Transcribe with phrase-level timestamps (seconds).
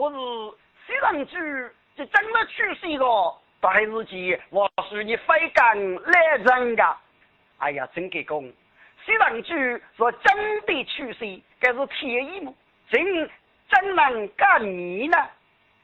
[0.00, 0.16] 可是
[0.86, 1.36] 西郎主
[1.94, 6.96] 这真的去世个，白日记我是你非干来人噶。
[7.58, 8.50] 哎呀，真给公，
[9.04, 9.52] 西郎主
[9.98, 12.54] 说真的去世，该是天意么？
[12.88, 13.30] 真
[13.68, 15.18] 怎能干你呢？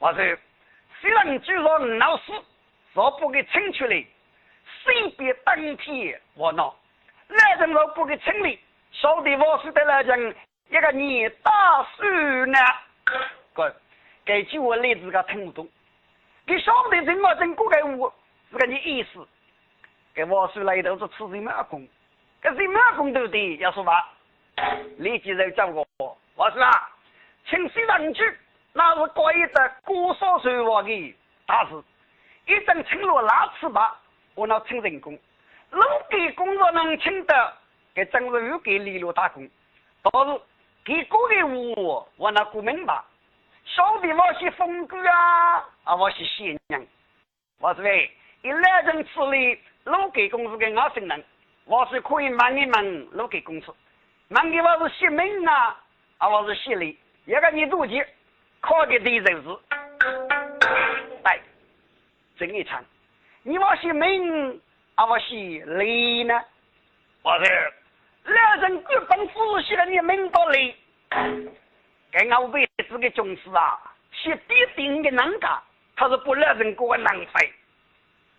[0.00, 0.36] 我说
[1.00, 2.32] 西郎主说老死，
[2.94, 4.04] 若不给请出来，
[4.82, 6.74] 谁别当天我闹。
[7.28, 8.58] 来人若不给清理，
[8.90, 10.34] 晓得我是得来人
[10.68, 12.58] 一个你大事呢。
[13.54, 13.72] 滚，
[14.30, 15.68] 这句话例子个听不懂。
[16.46, 18.14] 给晓得怎么整过个我
[18.52, 19.26] 是个你意思。
[20.14, 21.84] 给我说来头是吃什么工？
[22.40, 24.08] 这什么工都得要说吧。
[24.98, 26.88] 立即就叫我，我说啊，
[27.48, 28.38] 请西上去，
[28.72, 31.82] 那是过一的过少说话的大事。
[32.46, 33.92] 一阵请落拉翅膀，
[34.36, 35.12] 我那请人工。
[35.70, 37.52] 路给工作能请得，
[37.96, 39.48] 给正是又给李路打工。
[40.02, 40.40] 倒是
[40.84, 41.42] 给过的
[41.80, 43.02] 我，我那不明白。
[43.66, 46.86] 晓得我是风哥啊，啊我是仙娘。
[47.58, 48.10] 我说喂，
[48.42, 51.24] 一来人吃里路给公司给我生人，
[51.64, 53.74] 我是可以问一问路给公司。
[54.28, 55.76] 问的我是姓名啊，
[56.18, 58.06] 啊我是姓李，一个你多钱？
[58.60, 59.58] 考的对就是。
[61.22, 61.42] 对，
[62.38, 62.84] 真一场。
[63.42, 64.60] 你我姓名。
[64.96, 66.38] 啊，我是雷呢，
[67.22, 67.46] 我说，
[68.24, 70.76] 两人各本仔细的你明白嘞。
[72.12, 73.78] 给我为这个军事啊，
[74.12, 75.60] 是必定的能干，
[75.96, 77.52] 他是不让人过浪费。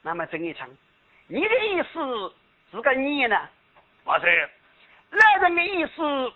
[0.01, 0.67] 那么郑一成，
[1.27, 2.33] 你的意思
[2.71, 3.37] 是个你呢？
[4.03, 4.29] 我说，
[5.11, 6.33] 男人的意思，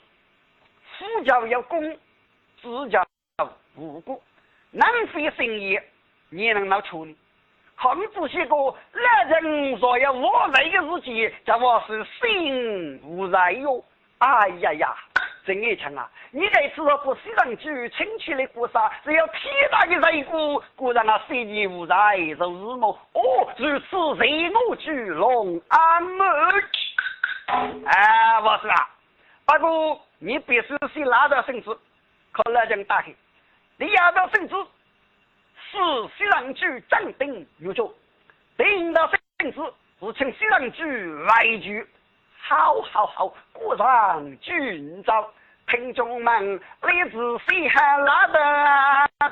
[0.97, 1.99] 夫教有功，
[2.61, 3.03] 子教
[3.75, 4.21] 无过，
[4.71, 5.79] 难费生意，
[6.29, 7.17] 你能拿处理？
[7.77, 8.55] 控制些个
[8.93, 13.83] 男人若要我来的日子，叫我是心无在哟。
[14.19, 14.95] 哎呀呀，
[15.45, 22.99] 郑一强啊，你这次若不西上去请去的国杀，是要天大的人骨，果然啊，心意无在就是么？
[23.13, 26.23] 哦，如此人我巨龙阿母。
[27.85, 28.89] 哎，我说啊，
[29.45, 31.77] 不过你必须先拿到绳子，
[32.31, 33.13] 可来将打开，
[33.77, 34.55] 你拿到绳子。
[35.71, 35.77] 是
[36.17, 37.89] 西凉主掌定有脚，
[38.57, 39.61] 领导圣旨
[39.99, 40.83] 是请西凉主
[41.25, 41.85] 来举，
[42.47, 45.27] 好好好，果然军招，
[45.67, 47.17] 听众们立志
[47.47, 48.37] 谁还拉得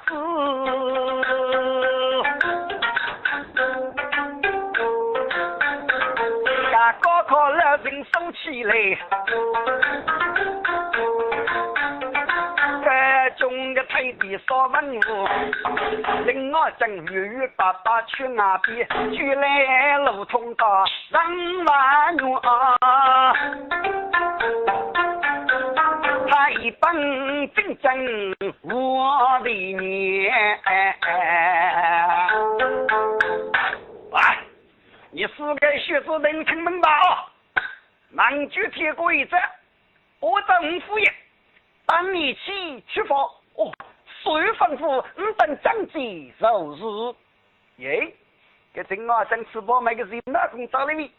[0.07, 0.16] 子？
[6.72, 8.73] 呀，高考了人收起来。
[14.53, 15.28] 太弟少文武，
[16.28, 22.40] 令我正月月爸爸去那边，去来路通道人万元。
[26.30, 30.31] 他一本正正我的念。
[34.12, 34.20] 喂，
[35.09, 37.25] 你四个学子能听明白啊？
[38.12, 39.35] 南句贴过一则，
[40.20, 41.12] 我等敷衍。
[41.88, 43.16] 当你起出发，
[43.56, 43.72] 哦，
[44.23, 47.17] 水吩咐你等张记就是。
[47.84, 48.16] 耶，
[48.73, 51.11] 这正啊正吃饱买个人马工找你，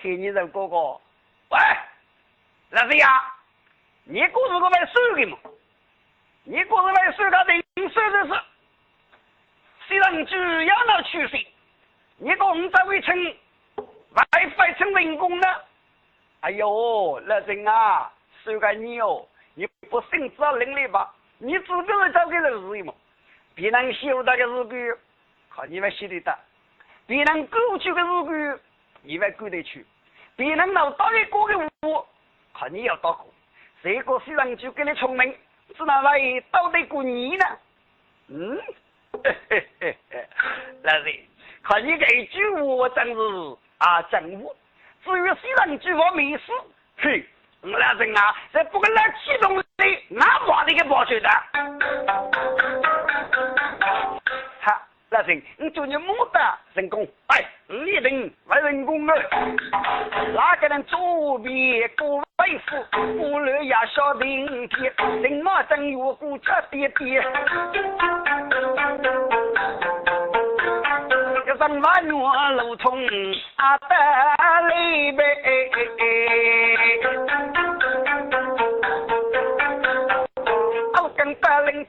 [0.00, 0.92] 看你这哥哥，
[1.50, 1.58] 喂，
[2.70, 3.08] 那是呀，
[4.04, 5.38] 你哥是个卖水的嘛？
[6.44, 8.40] 你哥是卖水，他零水的是，
[9.88, 11.48] 虽然你主要那出息，
[12.18, 13.16] 你哥你在为称
[14.12, 15.46] 外费成人工呢？
[16.40, 18.12] 哎呦，那人啊，
[18.44, 19.26] 收个你哦。
[19.54, 21.12] 你不信只要能力吧？
[21.38, 22.92] 你自个是交给人日嘛？
[23.54, 23.94] 别人。
[23.94, 24.94] 修那个日语，
[25.48, 26.32] 靠你们写得到；
[27.06, 27.46] 别人。
[27.46, 28.60] 过去的日语，
[29.02, 29.84] 你们过得去；
[30.34, 30.72] 别人。
[30.74, 32.04] 老大的过的舞，
[32.52, 33.32] 靠你要打过。
[33.82, 35.32] 这个虽然就给你聪明，
[35.76, 36.18] 只能来
[36.50, 37.44] 到得过你呢？
[38.28, 38.60] 嗯，
[39.12, 40.28] 嘿嘿嘿嘿，
[40.82, 41.20] 那是
[41.62, 43.20] 看你这一句话真是
[43.78, 44.50] 啊真话。
[45.04, 46.52] 至于虽然句话没事，
[46.96, 47.24] 嘿。
[47.60, 48.16] 我俩人。
[48.16, 49.62] 啊，这不跟来启动
[50.68, 51.28] 你给保住的。
[54.60, 54.78] 好，
[55.08, 59.14] 老人，你祝你牡丹成功，哎，一定来成功了。
[60.34, 64.92] 哪个人左边过背夫，不留呀小弟弟，
[65.22, 67.22] 人马正有顾家爹爹。
[71.58, 72.12] 三万月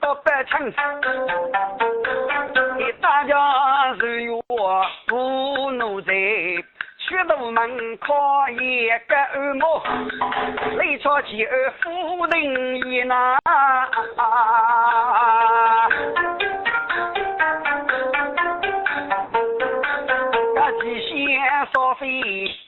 [0.10, 0.74] 到半城，你
[3.00, 8.16] 大家是我不奴才，学徒门口
[8.60, 9.66] 一个耳目，
[10.80, 13.38] 雷朝起而夫人一拿。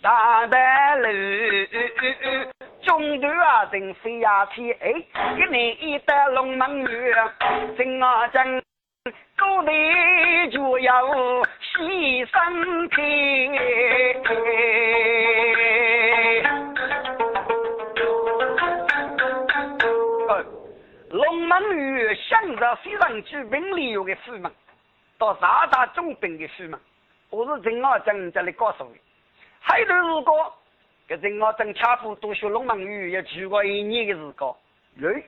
[0.03, 1.09] 大白楼。
[2.91, 4.91] 中途啊正飞呀天，哎，
[5.37, 7.15] 一年一得龙门月，
[7.77, 8.61] 正啊正。
[9.39, 9.71] 古代
[10.51, 13.53] 就要牺牲品，
[21.11, 24.51] 龙门玉想着西上去兵里有个师门，
[25.17, 26.77] 到大大中兵的师门，
[27.29, 28.99] 我是陈二正这里告诉的。
[29.61, 30.53] 还头如果
[31.11, 34.55] 给陈二正恰夫读学龙门玉，也去过一年的时光，
[35.03, 35.21] 哎，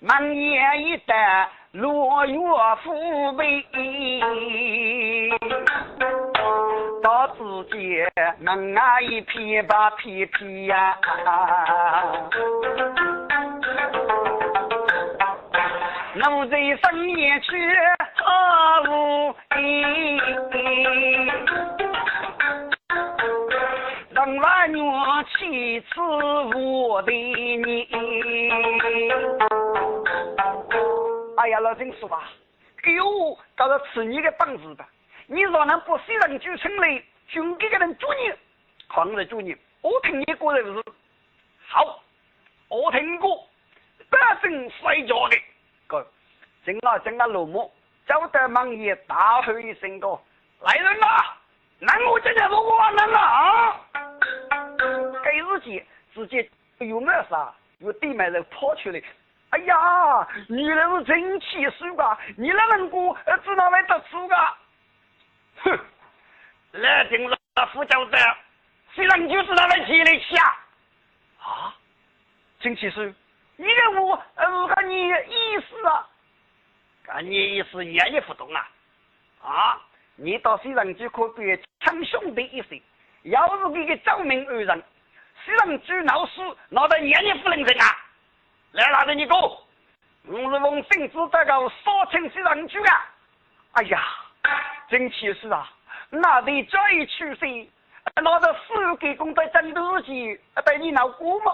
[0.00, 1.46] 满眼一带。
[1.72, 2.38] 落月
[2.82, 3.62] 富贵，
[7.02, 8.02] 到自己
[8.40, 10.96] 门啊一片把片片呀，
[16.14, 17.76] 奴在深夜去
[18.14, 20.18] 何无依？
[25.56, 26.00] 妻子
[26.54, 27.88] 我的你。
[31.38, 32.28] 哎呀，老陈说吧，
[32.82, 34.86] 给我搞到吃你的本事吧！
[35.26, 36.86] 你若能不虽然就成了
[37.28, 38.30] 军给个人主你，
[38.86, 40.82] 抗日主你，我听你个人是
[41.66, 42.02] 好，
[42.68, 43.42] 我听过
[44.10, 45.38] 百姓摔跤的，
[45.86, 46.06] 个
[46.66, 47.70] 正啊正啊，落寞，
[48.06, 50.20] 走得忙也大吼一声个，
[50.60, 51.34] 来人啊！
[51.78, 53.80] 那我今天不完了啊！
[55.30, 55.84] 给日记
[56.14, 59.02] 直接有没啥，有对面人跑出来。
[59.50, 62.18] 哎呀，你那是真气数啊！
[62.36, 64.58] 你那能过，知道会得出啊？
[65.58, 65.78] 哼，
[66.72, 67.36] 来听了
[67.72, 68.16] 副教授，
[68.92, 70.56] 虽然就是那个气力强
[71.40, 71.74] 啊，
[72.60, 73.04] 真气数，
[73.56, 76.08] 你给我呃，看你的意思啊？
[77.04, 78.68] 看你意思，你也不懂啊？
[79.42, 79.80] 啊，
[80.16, 81.42] 你到虽然就可比
[81.80, 82.78] 称兄弟一声，
[83.22, 84.82] 要是给个找名二人，
[85.46, 87.86] 虽然只闹事，闹得你也不能认啊！
[88.72, 89.36] 来拿着你哥，
[90.24, 91.52] 我是奉圣旨这个
[91.84, 93.14] 少卿西上去啊！
[93.74, 94.02] 哎呀，
[94.88, 95.70] 真气死啊！
[96.10, 97.70] 那得再去谁？
[98.20, 101.52] 拿着四个公在战斗机，带你闹过吗？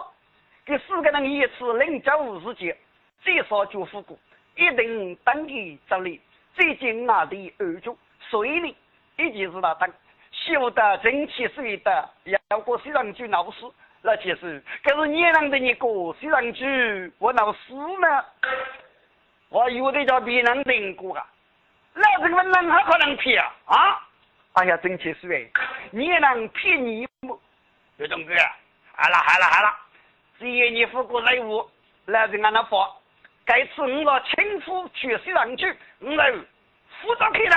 [0.64, 2.74] 给四个人一次领教五十节，
[3.20, 4.18] 最少就复过，
[4.56, 6.18] 一定当地这里
[6.54, 7.98] 最近那的二主，
[8.30, 8.74] 所以呢，
[9.18, 9.86] 一直是他当，
[10.30, 12.08] 修得真气水的，
[12.48, 13.66] 要过西上去闹事。
[14.04, 15.87] 那其实，可是你啷的你哥
[16.20, 18.25] 虽然去我闹死呢，
[19.49, 21.25] 我有的叫别人听过啊，
[21.94, 23.76] 那这个人还可能骗啊？
[23.76, 24.08] 啊！
[24.54, 25.49] 哎呀，真气死哎！
[25.93, 27.40] 你能骗你么？
[27.96, 28.34] 刘东哥，
[28.96, 29.72] 好了好了好了，
[30.38, 31.70] 只要你付过礼物，
[32.04, 32.90] 那就按那发。
[33.44, 36.32] 该次我若亲夫去西上去，我来
[37.00, 37.56] 扶着去了。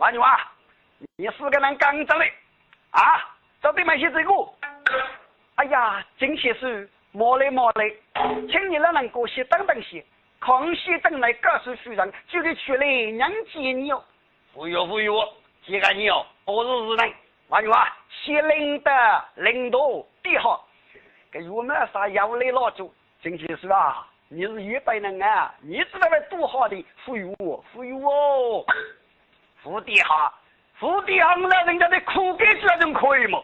[0.00, 0.50] 那你话，
[1.16, 2.32] 你是个人刚走嘞，
[2.90, 3.02] 啊，
[3.62, 4.32] 找对买些这个。
[5.56, 7.90] 哎呀，真些是莫来莫来，
[8.50, 10.04] 请你那能过些等等些，
[10.38, 14.02] 康熙等来告诉夫人，就得出来娘接你哦。
[14.52, 15.26] 不哟不哟，
[15.64, 17.14] 接个你哦，我是日人，
[17.48, 19.78] 那句话，先领的领导
[20.22, 20.68] 第好，
[21.32, 28.66] 给我们啥要来老祖，真些是啊，你是一百人啊，你知道会多好的富裕我，富裕我，
[29.62, 30.34] 富地哈，
[30.74, 33.42] 富地哈，那人家的苦给这种可以吗？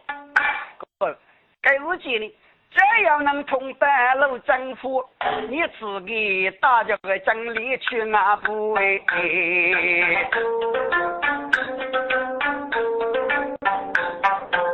[1.63, 2.29] 该日记呢，
[2.73, 5.01] 只要能从半路征服，
[5.49, 9.01] 你自己大家个整理去哪步哎？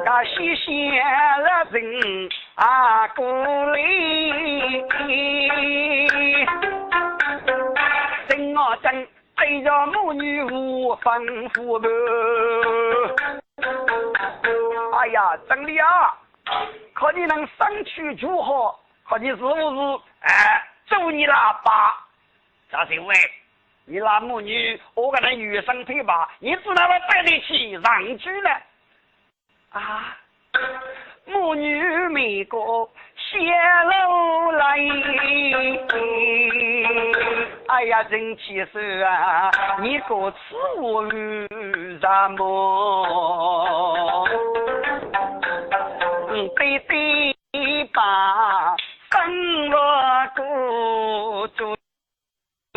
[0.07, 3.23] 啊，谢谢了人啊，鼓
[3.73, 4.83] 励，
[8.27, 11.89] 真啊真，对着母女无吩咐的。
[14.97, 16.18] 哎呀，真的啊！
[16.99, 18.75] 看你能上去如何？
[19.09, 19.55] 看你是不是
[20.21, 21.95] 哎，走你那爸？
[22.73, 23.15] 张是伟，
[23.85, 26.29] 你那母女，我跟他与生配吧？
[26.41, 28.51] 你知道我带得起上去呢？
[29.71, 30.17] 啊，
[31.27, 32.59] 母女没个
[33.17, 34.77] 谢楼来，
[37.69, 39.51] 哎呀，真气死啊！
[39.81, 40.37] 你个此
[40.79, 44.08] 物什么？
[46.59, 48.77] 对对把
[49.13, 51.77] 生了个做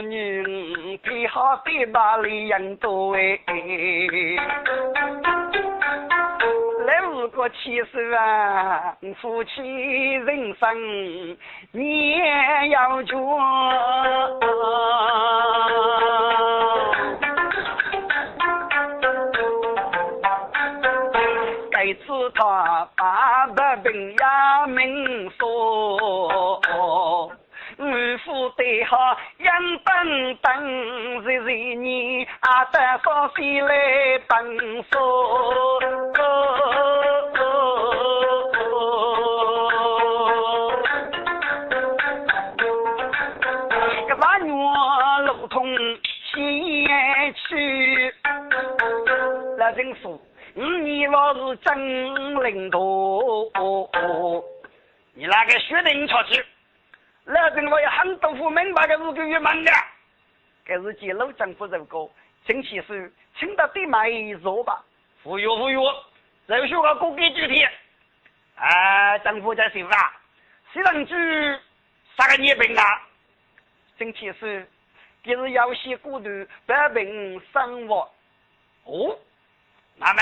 [0.03, 3.39] 女，最好对把里人多哎。
[6.85, 11.37] 来五个七十啊，夫妻人生
[11.71, 12.19] 你
[12.69, 13.17] 要做。
[21.71, 21.93] 该
[23.51, 24.17] 得平也
[24.67, 26.59] 民说，
[27.77, 28.97] 满腹对好
[29.39, 29.45] 硬
[29.85, 30.51] 等等，
[31.23, 34.99] 日日你阿得少西来奔说。
[49.73, 50.21] 辛苦。
[50.53, 52.79] 你我是真领导，
[55.13, 56.45] 你那个决定出去，
[57.23, 59.71] 那阵我有很多不明白的是个郁闷的，
[60.65, 62.11] 这是记老政府如果
[62.45, 62.93] 请起手，
[63.39, 64.83] 请到对面坐吧，
[65.23, 65.81] 服药服药，
[66.47, 67.65] 肉学个国给具体，
[68.55, 70.13] 哎，政府在说啊，
[70.73, 71.15] 谁能住
[72.17, 72.83] 啥个年病啊？
[73.97, 74.47] 请起手，
[75.23, 76.29] 就是要些孤独
[76.65, 78.09] 百病生活，
[78.83, 79.17] 哦。
[80.03, 80.21] 那么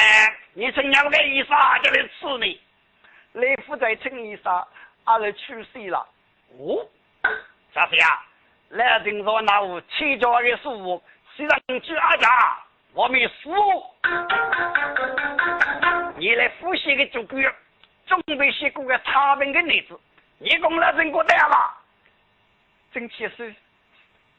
[0.55, 2.59] 你曾两个医生就来吃你，
[3.31, 4.67] 雷夫在陈医生
[5.05, 6.05] 阿来去世了。
[6.57, 6.86] 哦，
[7.74, 8.21] 小飞啊，
[8.67, 11.01] 来听说那我七家的书，
[11.33, 12.27] 虽然去阿家，
[12.91, 13.55] 我没输。
[16.17, 17.38] 你来复习个足够，
[18.05, 19.98] 准备写过个差评的例子，
[20.39, 21.74] 你讲了真过得了。
[22.91, 23.55] 真气死，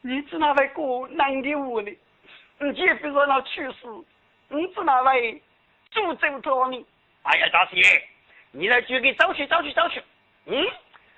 [0.01, 1.97] 你只那位过难的屋里，
[2.59, 3.87] 你姐夫说那去世。
[4.51, 5.41] 你只那位
[5.93, 6.85] 诅咒着你？
[7.23, 7.83] 哎呀，大师爷，
[8.51, 10.03] 你来就给找去找去找去。
[10.45, 10.67] 嗯，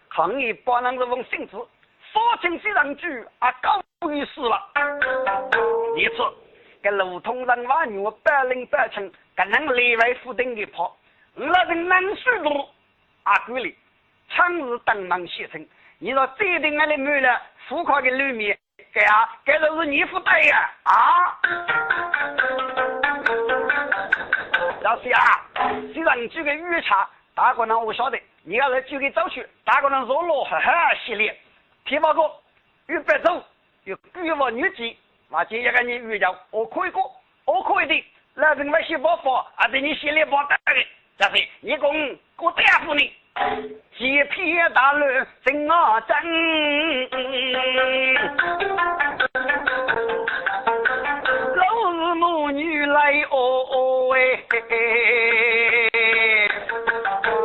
[0.09, 1.57] 看你把那个王性子，
[2.11, 4.69] 说清西上去啊，高于死了。
[5.95, 6.17] 你次，
[6.83, 10.95] 给路通人话女百灵百称，跟人内外负定的跑，
[11.33, 12.69] 那人难许多
[13.23, 13.75] 啊，对了，
[14.29, 15.65] 长日登门写成，
[15.97, 18.55] 你说这定俺的没了，浮夸的里面，
[18.93, 21.39] 给啊，给都是你负担呀啊。
[24.83, 25.41] 老师啊，
[25.93, 31.33] 虽然你这个预查，大个人我晓得，你要是煮个粥去，大个人若落哈哈系列，
[31.85, 32.29] 提报哥
[32.87, 33.41] 有白走，
[33.85, 34.97] 有规划日记，
[35.29, 37.01] 那今一个人遇到，我可以过，
[37.45, 40.85] 我可以的，那人们写报发，啊，对你系列报单的，
[41.17, 43.09] 但是一共我答复你，
[43.97, 46.13] 几片大乱真啊真。
[52.15, 53.37] 母女来哦
[53.71, 53.92] 哦，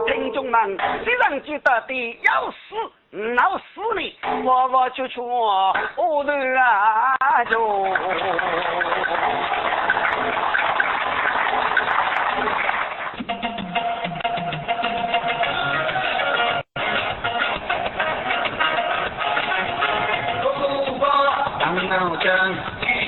[0.06, 2.56] 听众们，虽然记得的要死
[3.34, 5.74] 闹死你，我我就劝我
[6.24, 7.58] 的啊就。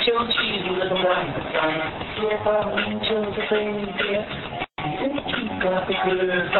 [0.02, 1.00] 就去你的外
[1.52, 1.60] 滩，
[2.16, 3.52] 街坊们就在身
[3.96, 4.24] 边，
[4.82, 5.30] 你一起
[5.60, 6.00] 干杯歌
[6.52, 6.56] 唱。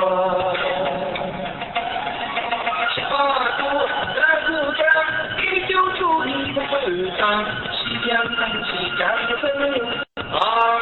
[4.15, 4.17] 的
[4.47, 4.81] 时间，
[5.39, 6.73] 依旧祝你的晚
[7.19, 7.21] 餐，
[7.73, 7.79] 夕
[8.09, 8.69] 阳升起，
[8.99, 9.49] 家的灯，
[10.39, 10.80] 啊。